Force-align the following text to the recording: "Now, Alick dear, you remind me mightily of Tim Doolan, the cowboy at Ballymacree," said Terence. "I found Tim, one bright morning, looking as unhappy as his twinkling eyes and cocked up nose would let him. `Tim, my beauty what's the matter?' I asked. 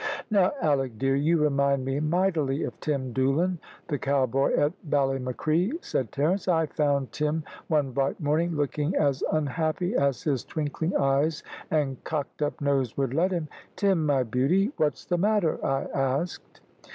"Now, 0.31 0.53
Alick 0.63 0.97
dear, 0.97 1.15
you 1.15 1.37
remind 1.37 1.85
me 1.85 1.99
mightily 1.99 2.63
of 2.63 2.79
Tim 2.79 3.13
Doolan, 3.13 3.59
the 3.87 3.99
cowboy 3.99 4.55
at 4.55 4.73
Ballymacree," 4.89 5.73
said 5.81 6.11
Terence. 6.11 6.47
"I 6.47 6.65
found 6.65 7.11
Tim, 7.11 7.43
one 7.67 7.91
bright 7.91 8.19
morning, 8.19 8.55
looking 8.55 8.95
as 8.95 9.23
unhappy 9.31 9.93
as 9.95 10.23
his 10.23 10.43
twinkling 10.43 10.97
eyes 10.97 11.43
and 11.69 12.03
cocked 12.03 12.41
up 12.41 12.59
nose 12.61 12.97
would 12.97 13.13
let 13.13 13.29
him. 13.31 13.47
`Tim, 13.77 13.99
my 13.99 14.23
beauty 14.23 14.71
what's 14.77 15.05
the 15.05 15.19
matter?' 15.19 15.63
I 15.63 15.83
asked. 15.93 16.61